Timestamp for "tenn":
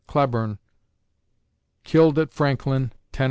3.11-3.19